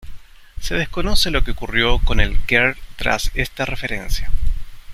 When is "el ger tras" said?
2.19-3.29